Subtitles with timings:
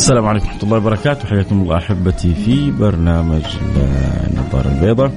[0.00, 1.28] السلام عليكم ورحمة الله وبركاته.
[1.28, 3.42] حياكم الله أحبتي في برنامج
[4.30, 5.12] النظارة البيضاء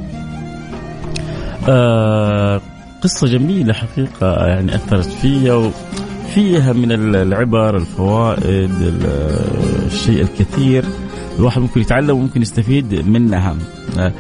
[1.70, 2.62] آه
[3.02, 8.72] قصة جميلة حقيقة يعني أثرت فيا وفيها من العبر الفوائد
[9.86, 10.86] الشيء الكثير.
[11.40, 13.56] الواحد ممكن يتعلم وممكن يستفيد منها.
[14.00, 14.12] آه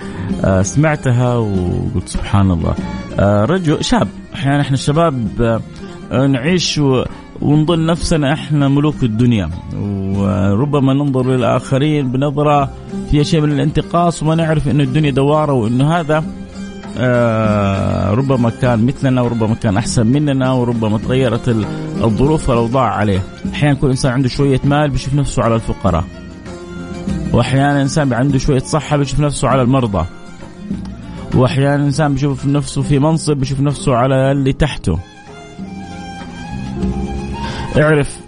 [0.44, 2.76] آه سمعتها وقلت سبحان الله.
[3.20, 5.62] آه رجل شاب أحيانا إحنا الشباب
[6.12, 6.82] آه نعيش
[7.44, 9.50] ونظن نفسنا إحنا ملوك الدنيا.
[10.16, 12.70] وربما ننظر للآخرين بنظرة
[13.12, 16.24] فيها شيء من الانتقاص وما نعرف انه الدنيا دوارة وانه هذا
[16.98, 21.50] آه ربما كان مثلنا وربما كان أحسن مننا وربما تغيرت
[22.04, 23.22] الظروف والاوضاع عليه.
[23.54, 26.04] أحيانا كل انسان عنده شوية مال بيشوف نفسه على الفقراء.
[27.34, 30.06] واحيانا انسان عنده شوية صحة بيشوف نفسه على المرضى.
[31.36, 35.00] واحيانا انسان بيشوف نفسه في منصب بيشوف نفسه على اللي تحته.
[37.78, 38.20] اعرف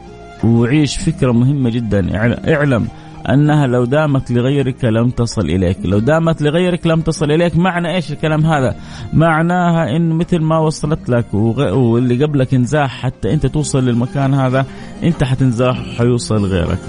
[0.44, 2.18] وعيش فكرة مهمة جدا.
[2.54, 2.88] اعلم
[3.30, 5.78] أنها لو دامت لغيرك لم تصل إليك.
[5.86, 8.76] لو دامت لغيرك لم تصل إليك معنى إيش الكلام هذا؟
[9.14, 14.66] معناها إن مثل ما وصلت لك واللي قبلك انزاح حتى أنت توصل للمكان هذا
[15.04, 16.80] أنت حتنزاح وحيوصل غيرك.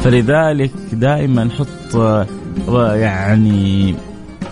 [0.00, 1.96] فلذلك دائما حط
[2.94, 3.94] يعني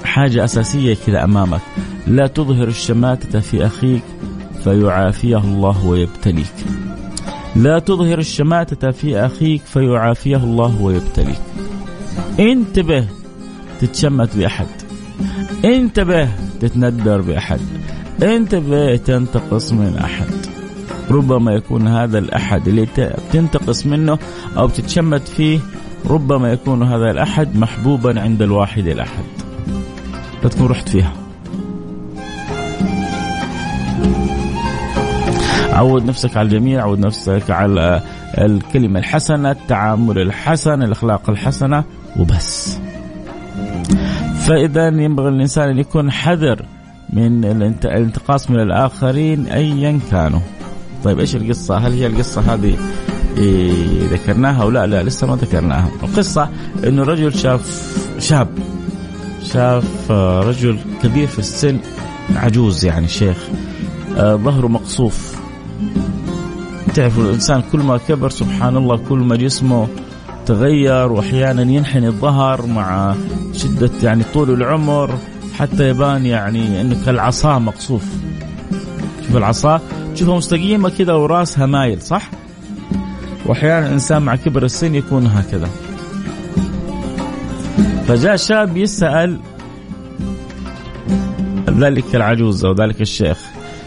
[0.04, 1.60] حاجة أساسية كذا أمامك.
[2.06, 4.02] لا تظهر الشماتة في أخيك
[4.64, 6.54] فيعافيه الله ويبتليك.
[7.56, 11.40] لا تظهر الشماتة في أخيك فيعافيه الله ويبتليك.
[12.40, 13.06] انتبه
[13.80, 14.66] تتشمت بأحد.
[15.64, 16.28] انتبه
[16.60, 17.60] تتندر بأحد.
[18.22, 20.26] انتبه تنتقص من أحد.
[21.10, 22.86] ربما يكون هذا الأحد اللي
[23.32, 24.18] تنتقص منه
[24.56, 25.58] أو تتشمت فيه
[26.06, 29.24] ربما يكون هذا الأحد محبوبا عند الواحد الأحد.
[30.42, 31.21] تكون رحت فيها.
[35.72, 38.02] عود نفسك على الجميع عود نفسك على
[38.38, 41.84] الكلمة الحسنة التعامل الحسن الأخلاق الحسنة
[42.16, 42.78] وبس.
[44.46, 46.62] فإذا ينبغي الإنسان أن يكون حذر
[47.12, 50.40] من الانتقاص من الآخرين أيا كانوا.
[51.04, 52.76] طيب إيش القصة؟ هل هي القصة هذه
[53.38, 55.88] إيه ذكرناها ولا لا لسه ما ذكرناها.
[56.02, 56.48] القصة
[56.86, 58.48] أنه رجل شاف شاب
[59.44, 61.78] شاف رجل كبير في السن
[62.36, 63.36] عجوز يعني شيخ
[64.16, 65.41] آه ظهره مقصوف.
[66.94, 69.88] تعرف الإنسان كل ما كبر سبحان الله كل ما جسمه
[70.46, 73.14] تغير وأحيانا ينحني الظهر مع
[73.52, 75.18] شدة يعني طول العمر
[75.58, 78.04] حتى يبان يعني انه كالعصا مقصوف
[79.26, 79.80] شوف العصا
[80.14, 82.30] تشوفها مستقيمة كذا وراسها مايل صح؟
[83.46, 85.68] وأحيانا الانسان مع كبر السن يكون هكذا
[88.08, 89.40] فجاء شاب يسأل
[91.68, 93.38] ذلك العجوز أو ذلك الشيخ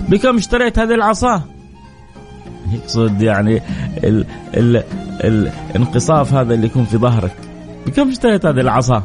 [0.09, 1.54] بكم اشتريت هذه العصا؟
[2.73, 3.61] يقصد يعني
[4.03, 4.25] ال
[4.57, 4.83] ال
[5.23, 7.35] الانقصاف هذا اللي يكون في ظهرك
[7.87, 9.03] بكم اشتريت هذه العصا؟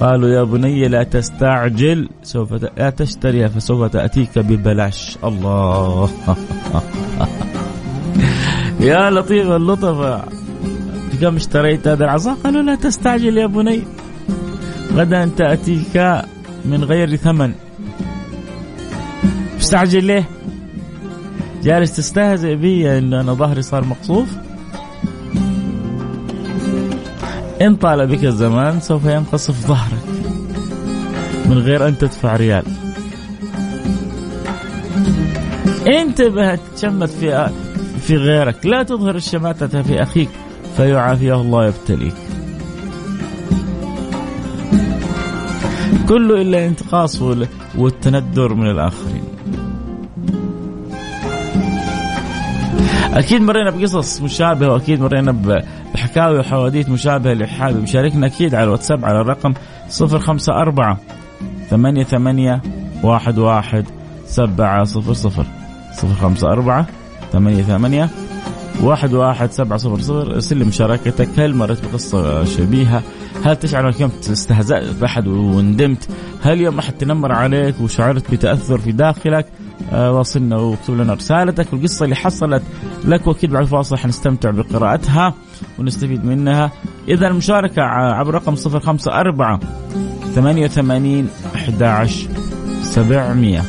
[0.00, 6.10] قالوا يا بني لا تستعجل سوف لا تشتريها فسوف تأتيك ببلاش الله
[8.80, 10.24] يا لطيف اللطف
[11.12, 13.82] بكم اشتريت هذه العصا؟ قالوا لا تستعجل يا بني
[14.94, 16.24] غدا تأتيك
[16.64, 17.52] من غير ثمن
[19.58, 20.28] مستعجل ليه؟
[21.62, 24.28] جالس تستهزئ بي إن أنا ظهري صار مقصوف.
[27.62, 30.04] إن طال بك الزمان سوف ينقصف ظهرك.
[31.46, 32.64] من غير أن تدفع ريال.
[35.86, 37.50] انتبه تشمت في
[38.02, 38.66] في غيرك.
[38.66, 40.30] لا تظهر الشماتة في أخيك
[40.76, 42.14] فيعافيه الله يبتليك.
[46.08, 47.22] كله إلا الانتقاص
[47.78, 49.19] والتندر من الآخرين.
[53.14, 55.62] أكيد مرينا بقصص مشابهة وأكيد مرينا
[55.94, 59.54] بحكاوي وحواديت مشابهة اللي حابب يشاركنا أكيد على الواتساب على الرقم
[60.00, 60.96] 054
[61.70, 62.60] ثمانية ثمانية
[63.02, 63.84] واحد واحد
[64.26, 65.46] سبعة صفر صفر.
[65.92, 66.86] صفر خمسة أربعة
[67.32, 68.08] ثمانية ثمانية
[68.82, 70.34] واحد واحد سبعة صفر صفر.
[70.34, 71.28] ارسل لي مشاركتك.
[71.38, 73.02] هل مريت بقصة شبيهة؟
[73.44, 76.08] هل تشعر أنك يوم استهزأت بأحد وندمت؟
[76.42, 79.46] هل يوم أحد تنمر عليك وشعرت بتأثر في داخلك؟
[79.92, 81.72] واصلنا واكتب لنا رسالتك.
[81.72, 82.62] والقصة اللي حصلت
[83.04, 85.34] لك وأكيد بعد الفاصل حنستمتع بقراءتها
[85.78, 86.70] ونستفيد منها.
[87.08, 89.58] إذا المشاركة عبر رقم 054
[90.34, 92.28] 88 11
[92.82, 93.62] 700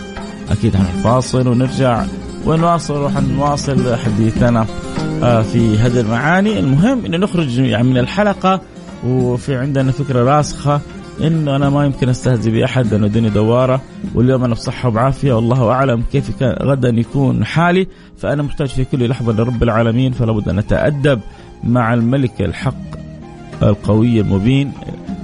[0.52, 2.04] أكيد حنفاصل ونرجع
[2.46, 4.66] ونواصل وحنواصل حديثنا
[5.24, 6.60] آه، في هذه المعاني.
[6.60, 8.62] المهم أن نخرج يعني من الحلقة
[9.08, 10.82] وفي عندنا فكرة راسخة
[11.24, 13.82] إنه أنا ما يمكن أستهزئ بأحد لأنه الدنيا دوارة
[14.16, 17.88] واليوم أنا بصحة وبعافية والله أعلم كيف كان غدا يكون حالي.
[18.18, 21.20] فأنا محتاج في كل لحظة لرب العالمين فلا بد أن اتادب
[21.64, 22.74] مع الملك الحق
[23.64, 24.72] القوي المبين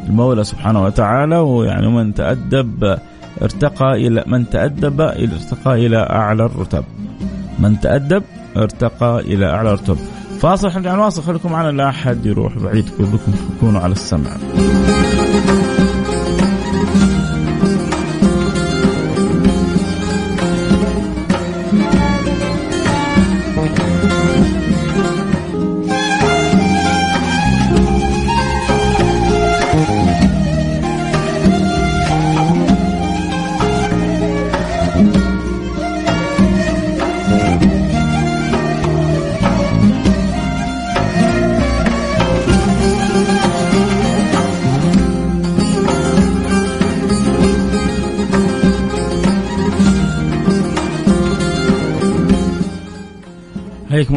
[0.07, 1.37] المولى سبحانه وتعالى.
[1.37, 2.97] ويعني من تأدب
[3.41, 6.83] ارتقى إلى من تأدب ارتقى إلى أعلى الرتب.
[7.59, 8.23] من تأدب
[8.57, 9.97] ارتقى إلى أعلى الرتب.
[10.39, 11.21] فاصل حنرجع نواصل.
[11.21, 14.29] خليكم معنا لا أحد يروح بعيد كلكم تكونوا على السمع.
[16.85, 17.16] حياكم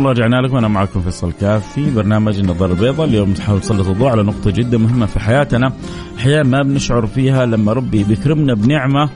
[0.00, 0.56] الله رجعنا لكم.
[0.56, 3.06] أنا معكم فيصل كاف في برنامج النظاره البيضاء.
[3.06, 5.72] اليوم نحاول نسلط الضوء على نقطة جدا مهمة في حياتنا.
[6.18, 9.08] أحيانا ما بنشعر فيها لما ربي بيكرمنا بنعمة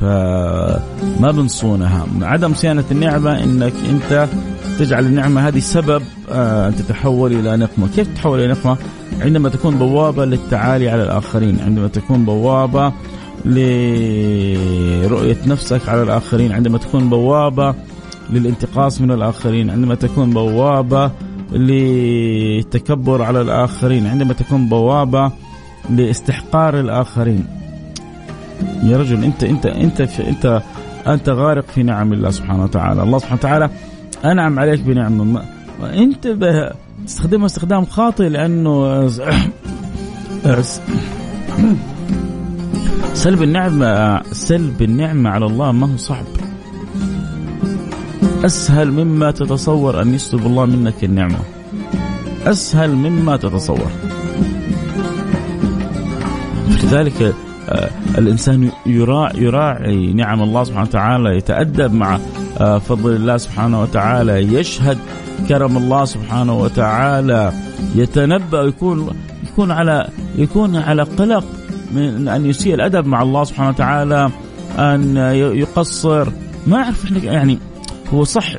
[0.00, 2.06] فما بنصونها.
[2.22, 4.28] عدم صيانة النعمة إنك أنت
[4.78, 8.76] تجعل النعمة هذه سبب آه، أن تتحول إلى نقمة، كيف تتحول إلى نقمة؟
[9.20, 12.92] عندما تكون بوابة للتعالي على الآخرين، عندما تكون بوابة
[13.44, 17.74] لرؤية نفسك على الآخرين، عندما تكون بوابة
[18.30, 19.70] للانتقاص من الآخرين.
[19.70, 21.10] عندما تكون بوابة
[21.52, 25.32] للتكبر على الآخرين عندما تكون بوابة
[25.90, 27.46] لاستحقار الآخرين.
[28.82, 30.62] يا رجل أنت أنت أنت في أنت
[31.06, 33.02] أنت غارق في نعم الله سبحانه وتعالى.
[33.02, 33.70] الله سبحانه وتعالى
[34.24, 35.42] أنعم عليك بنعمة
[35.82, 36.36] أنت
[37.06, 39.06] تستخدمها استخدام خاطئ لأنه
[43.14, 46.24] سلب النعمة سلب النعمة على الله ما هو صعب.
[48.44, 51.38] أسهل مما تتصور أن يسلب الله منك النعمة.
[52.46, 53.90] أسهل مما تتصور.
[56.68, 57.34] لذلك
[57.68, 62.18] آه، الإنسان يراعي, يراعي نعم الله سبحانه وتعالى يتأدب مع
[62.58, 64.98] آه، فضل الله سبحانه وتعالى يشهد
[65.48, 67.52] كرم الله سبحانه وتعالى
[67.94, 69.16] يتنبأ يكون
[69.52, 71.44] يكون على يكون على قلق
[71.94, 74.30] من أن يسيء الأدب مع الله سبحانه وتعالى
[74.78, 76.28] أن يقصر.
[76.66, 77.58] ما أعرف يعني
[78.14, 78.52] هو صح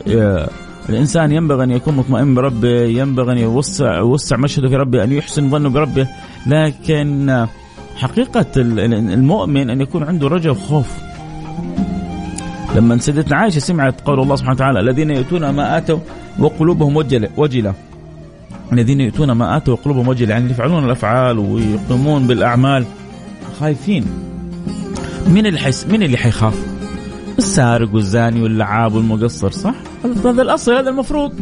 [0.90, 5.50] الإنسان ينبغي أن يكون مطمئن بربه ينبغي أن يوسع يوسع مشهده في ربه أن يحسن
[5.50, 6.08] ظنه بربه
[6.48, 7.46] لكن
[7.96, 10.92] حقيقة المؤمن أن يكون عنده رجاء وخوف.
[12.76, 16.00] لما سيدتنا عائشة سمعت قول الله سبحانه وتعالى الذين يؤتون ما آتوا
[16.40, 17.74] وقلوبهم وجله وجلة.
[18.74, 22.86] الذين يؤتون ما آتوا وقلوبهم وجلة يعني يفعلون الأفعال ويقومون بالأعمال
[23.60, 24.06] خايفين.
[25.28, 26.77] مين اللي حيس مين اللي حيخاف؟
[27.38, 29.76] السارق والزاني واللعاب والمقصر صح؟
[30.26, 31.34] هذا الأصل هذا المفروض.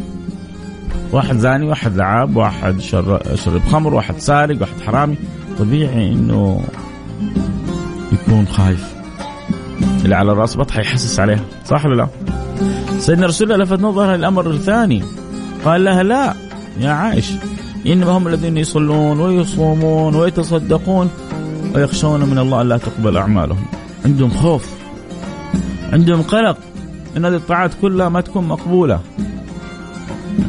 [1.12, 5.16] واحد زاني واحد لعاب واحد شرب خمر واحد سارق واحد حرامي.
[5.58, 6.60] طبيعي إنه
[8.12, 8.94] يكون خايف.
[10.04, 12.08] اللي على راس بطحه يحسس عليها صح ولا لا؟
[12.98, 15.02] سيدنا رسول الله لفت نظرها الامر الثاني.
[15.64, 16.34] قال لها لا
[16.80, 17.32] يا عائش
[17.86, 21.10] انما هم الذين يصلون ويصومون ويتصدقون
[21.74, 23.64] ويخشون من الله الا تقبل أعمالهم.
[24.04, 24.76] عندهم خوف.
[25.92, 26.58] عندهم قلق
[27.16, 29.00] إن هذه الطاعات كلها ما تكون مقبولة.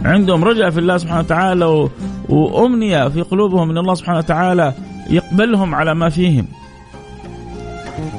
[0.06, 1.90] عندهم رجاء في الله سبحانه وتعالى و...
[2.30, 4.74] وأمنية في قلوبهم إن الله سبحانه وتعالى
[5.10, 6.48] يقبلهم على ما فيهم.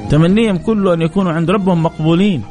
[0.09, 2.43] تمنيهم كله أن يكونوا عند ربهم مقبولين.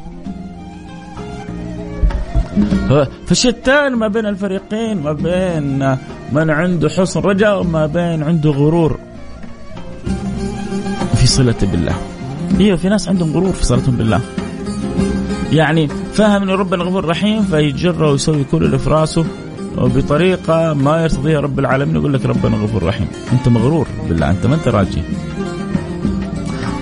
[3.27, 5.97] فشتان ما بين الفريقين ما بين
[6.31, 8.99] من عنده حسن رجاء وما بين عنده غرور.
[11.15, 11.95] في صلة بالله.
[12.59, 14.21] أيوه في ناس عندهم غرور في صلتهم بالله.
[15.51, 19.25] يعني فهم إن ربنا غفور رحيم فيتجرى ويسوي كل اللي في راسه
[19.77, 23.07] بطريقه ما يرتضيها رب العالمين يقول لك ربنا غفور رحيم.
[23.31, 25.01] أنت مغرور بالله أنت ما أنت راجي.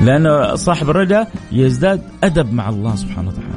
[0.01, 3.47] لأن صاحب الرجاء يزداد أدب مع الله سبحانه وتعالى.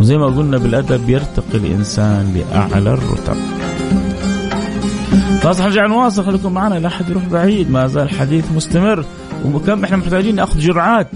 [0.00, 3.36] وزي ما قلنا بالأدب يرتقي الإنسان لأعلى الرتب.
[5.42, 7.70] خلاص حنرجع نواصل خليكم معنا لا احد يروح بعيد.
[7.70, 9.04] ما زال الحديث مستمر.
[9.54, 11.08] وكم إحنا محتاجين نأخذ جرعات.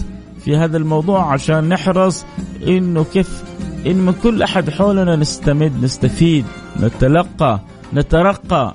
[0.45, 2.25] في هذا الموضوع عشان نحرص
[2.67, 3.45] إنه كيف
[3.87, 6.45] إن من كل أحد حولنا نستمد نستفيد
[6.81, 7.61] نتلقى
[7.95, 8.73] نترقى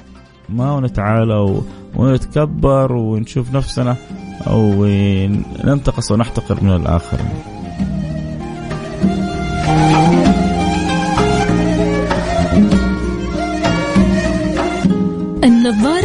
[0.50, 1.62] ما نتعالى
[1.96, 3.96] ونتكبر ونشوف نفسنا
[4.48, 4.86] أو
[5.64, 7.59] ننتقص ونحتقر من الآخرين.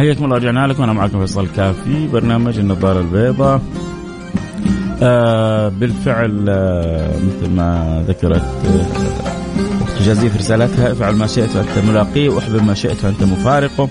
[0.00, 0.82] حياكم الله رجعنا لكم.
[0.82, 3.60] أنا معكم فيصل كافي برنامج النظارة البيضاء.
[5.02, 12.28] آه بالفعل آه مثل ما ذكرت آه جازية في رسالتها افعل ما شئت فانت ملاقيه
[12.28, 13.88] واحبب ما شئت فانت مفارقه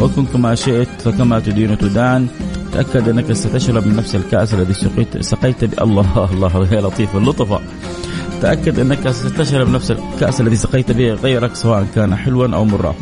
[0.00, 2.26] وكن كما شئت فكما تدين تدان
[2.72, 7.60] تأكد أنك ستشرب من نفس الكأس الذي سقيت سقيت الله الله يا لطيف اللطفة.
[8.42, 12.94] تأكد أنك ستشرب نفس الكأس الذي سقيت به غيرك سواء كان حلوا أو مرا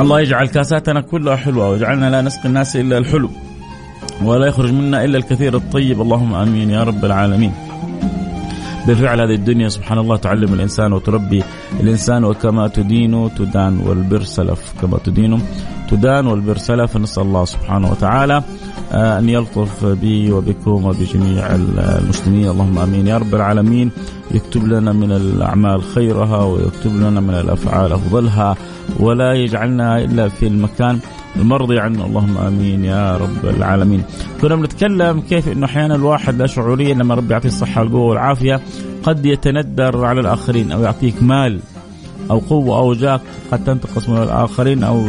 [0.00, 3.30] الله يجعل كاساتنا كلها حلوة ويجعلنا لا نسقي الناس إلا الحلو
[4.22, 6.00] ولا يخرج منا إلا الكثير الطيب.
[6.00, 7.52] اللهم آمين يا رب العالمين.
[8.86, 11.42] بالفعل هذه الدنيا سبحان الله تعلم الإنسان وتربي
[11.80, 15.42] الإنسان وكما تدين تدان والبر سلف كما تدين
[15.90, 16.96] تدان والبر سلف.
[16.96, 18.42] نسأل الله سبحانه وتعالى
[18.92, 22.48] أن يلطف بي وبكم وبجميع المسلمين.
[22.48, 23.06] اللهم آمين.
[23.06, 23.90] يا رب العالمين
[24.30, 28.56] يكتب لنا من الأعمال خيرها ويكتب لنا من الأفعال أفضلها
[29.00, 30.98] ولا يجعلنا إلا في المكان
[31.36, 32.06] المرضي عنه.
[32.06, 34.02] اللهم آمين يا رب العالمين.
[34.42, 38.60] كنا بنتكلم كيف إنه أحيانا الواحد لا شعوريا لما ربي يعطيه الصحة والقوة والعافية
[39.02, 41.60] قد يتندر على الآخرين أو يعطيك مال
[42.30, 43.20] أو قوة أو جاه
[43.52, 45.04] قد تنتقص من الآخرين أو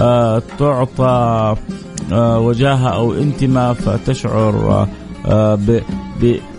[0.00, 1.54] آه تعطى
[2.12, 4.86] آه وجاهة أو انتماء فتشعر
[5.26, 5.58] آه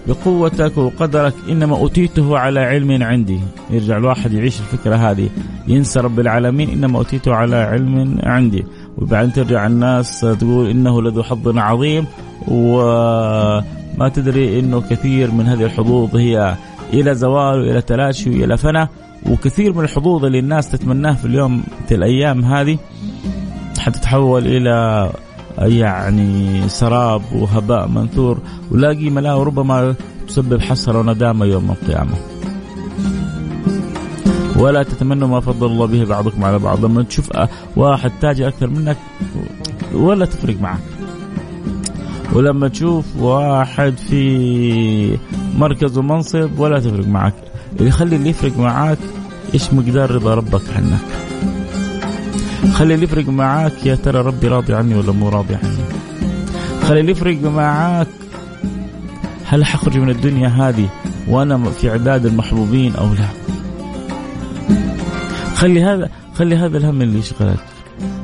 [0.07, 1.33] بقوتك وقدرك.
[1.49, 3.39] إنما أوتيته على علم عندي.
[3.69, 5.29] يرجع الواحد يعيش الفكرة هذه.
[5.67, 8.65] ينسى رب العالمين إنما أوتيته على علم عندي.
[8.97, 12.05] وبعدين ترجع الناس تقول إنه لذو حظ عظيم
[12.47, 16.55] وما تدري إنه كثير من هذه الحظوظ هي
[16.93, 18.89] إلى زوال وإلى تلاشي وإلى فناء
[19.29, 22.77] وكثير من الحظوظ اللي الناس تتمناها في اليوم في الأيام هذه
[23.79, 25.09] حتتحول إلى
[25.57, 28.37] يعني سراب وهباء منثور
[28.71, 29.95] ولا قيمه لها وربما
[30.27, 32.15] تسبب حسرة وندامة يوم القيامة.
[34.57, 36.85] ولا تتمنوا ما فضل الله به بعضكم على بعض.
[36.85, 37.29] لما تشوف
[37.75, 38.97] واحد تاجر أكثر منك
[39.93, 40.79] ولا تفرق معك
[42.33, 45.17] ولما تشوف واحد في
[45.57, 47.33] مركز ومنصب ولا تفرق معك.
[47.79, 48.97] اللي يخلي اللي يفرق معك
[49.53, 51.05] إيش مقدار رضا ربك عنك؟
[52.75, 55.75] خلي اللي يفرق معاك يا ترى ربي راضي عني ولا مو راضي عني؟
[56.81, 58.07] خلي اللي يفرق معاك
[59.45, 60.89] هل حخرج من الدنيا هذه
[61.27, 63.27] وأنا في عداد المحبوبين أو لا؟
[65.55, 67.63] خلي هذا خلي هذا الهم اللي يشغلك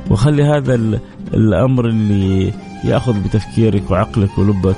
[0.09, 0.75] وخلي هذا
[1.33, 2.53] الأمر اللي
[2.83, 4.75] يأخذ بتفكيرك وعقلك ولبك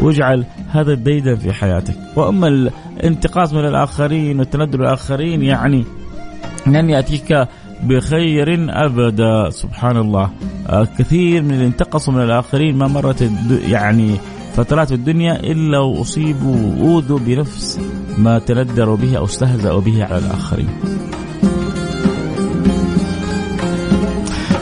[0.00, 1.96] واجعل هذا الديدن في حياتك.
[2.16, 5.84] وأما الانتقاص من الآخرين والتندر الآخرين يعني
[6.66, 7.48] لن يأتيك
[7.82, 9.50] بخير أبدا.
[9.50, 10.30] سبحان الله
[10.68, 13.30] آه، كثير من اللي انتقصوا من الآخرين ما مرت
[13.68, 14.16] يعني
[14.56, 17.80] فترات الدنيا إلا وأصيبوا وأوذوا بنفس
[18.18, 20.68] ما تندروا به أو استهزأوا به على الآخرين.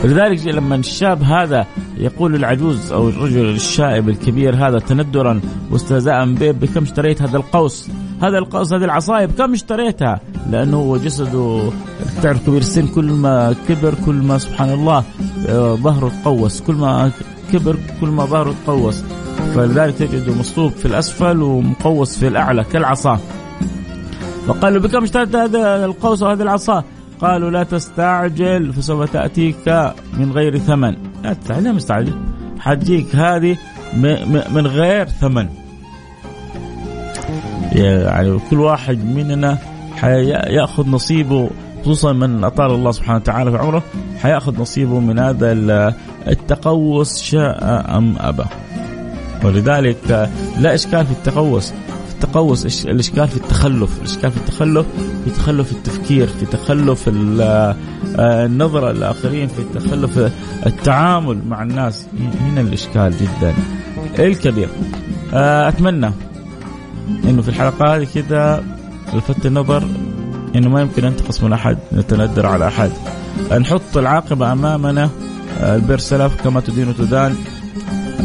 [0.03, 1.65] لذلك لما الشاب هذا
[1.97, 5.41] يقول للعجوز أو الرجل الشائب الكبير هذا تندرا
[5.71, 7.89] واستهزاء به بكم اشتريت هذا القوس؟
[8.21, 10.19] هذا القوس هذه العصايه بكم اشتريتها؟
[10.49, 11.71] لأنه هو جسده
[12.23, 15.03] تعرف كبير السن كل ما كبر كل ما سبحان الله
[15.47, 16.61] آه، ظهره تقوس.
[16.61, 17.11] كل ما
[17.53, 19.03] كبر كل ما ظهره تقوس.
[19.55, 23.19] فلذلك تجده مصلوب في الأسفل ومقوس في الأعلى كالعصا.
[24.47, 26.83] فقال له بكم اشتريت هذا القوس وهذه العصا؟
[27.21, 30.95] قالوا لا تستعجل فسوف تأتيك من غير ثمن.
[31.23, 32.13] لا تستعجل مستعجل.
[32.59, 33.57] حتجيك هذه
[34.53, 35.64] من غير ثمن.
[37.75, 39.57] يعني كل واحد مننا
[39.95, 41.49] حياخذ نصيبه
[41.81, 43.83] خصوصا من أطال الله سبحانه وتعالى في عمره
[44.17, 45.51] حيأخذ نصيبه من هذا
[46.27, 48.43] التقوس شاء أم أبى.
[49.43, 50.29] ولذلك
[50.59, 51.73] لا إشكال في التقوس.
[52.13, 53.99] التقوس الإشكال في التخلف.
[53.99, 54.85] الإشكال في التخلف
[55.25, 57.75] في تخلف التفكير في تخلف آه،
[58.19, 60.31] النظرة للاخرين في تخلف
[60.65, 62.05] التعامل مع الناس.
[62.41, 63.53] هنا الإشكال جدا.
[64.19, 64.69] الكبير.
[65.33, 66.11] آه، أتمنى
[67.23, 68.63] إنه في الحلقة هذه كذا
[69.13, 69.83] لفت النظر
[70.55, 72.91] إنه ما يمكن ننتقص من احد نتندر على أحد.
[73.59, 75.09] نحط العاقبة أمامنا
[75.61, 77.35] آه، البر سلف كما تدين تدان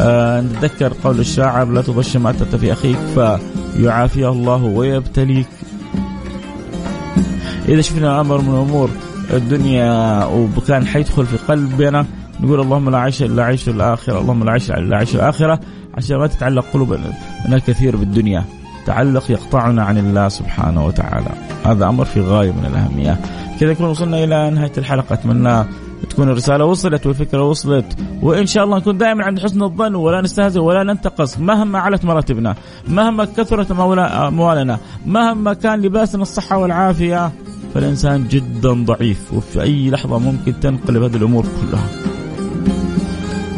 [0.01, 2.99] آه نتذكر قول الشاعر لا تضش ما أتت في أخيك
[3.77, 5.47] فيعافيه الله ويبتليك.
[7.69, 8.91] إذا شفنا أمر من أمور
[9.33, 12.07] الدنيا وكان حيدخل في قلبنا
[12.41, 15.61] نقول اللهم لا عيش إلا عيش الآخرة، اللهم لا عيش إلا عيش الآخرة
[15.95, 17.13] عشان ما تتعلق قلوبنا
[17.67, 18.45] كثير بالدنيا.
[18.87, 21.31] تعلق يقطعنا عن الله سبحانه وتعالى.
[21.65, 23.21] هذا أمر في غاية من الأهمية.
[23.61, 25.65] كذا نكون وصلنا إلى نهاية الحلقة أتمنى
[26.11, 30.61] تكون الرسالة وصلت والفكرة وصلت وإن شاء الله نكون دائما عند حسن الظن ولا نستهزئ
[30.61, 32.55] ولا ننتقص مهما علت مراتبنا
[32.89, 37.33] مهما كثرت اموالنا مهما كان لباسنا الصحة والعافية
[37.75, 41.87] فالإنسان جدا ضعيف وفي أي لحظة ممكن تنقلب هذه الأمور كلها.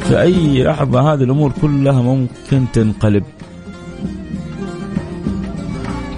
[0.00, 3.24] في أي لحظة هذه الأمور كلها ممكن تنقلب.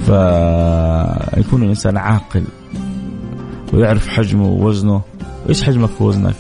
[0.06, 2.44] فيكون الإنسان عاقل
[3.73, 5.00] ويعرف حجمه ووزنه.
[5.49, 6.34] إيش حجمك ووزنك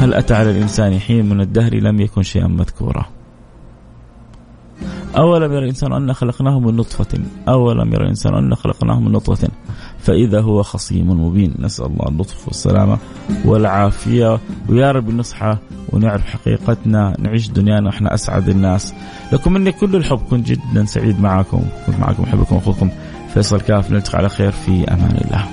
[0.00, 3.06] هل أتى على الإنسان حين من الدهر لم يكن شيئا مذكورا؟
[5.16, 9.48] أولم يرى الإنسان أن خلقناه من نطفة؟ أولم يرى الإنسان أن خلقناه من نطفة؟
[10.02, 11.54] فإذا هو خصيم مبين.
[11.58, 12.98] نسأل الله اللطف والسلامة
[13.44, 14.40] والعافية.
[14.68, 15.56] ويا رب نصحى
[15.92, 18.94] ونعرف حقيقتنا نعيش دنيانا إحنا أسعد الناس.
[19.32, 20.18] لكم مني كل الحب.
[20.30, 21.62] كنت جدا سعيد معكم.
[21.86, 22.90] كنت معكم أحبكم أخوكم
[23.34, 23.90] فيصل كاف.
[23.90, 25.46] نلتقي على خير في أمان الله.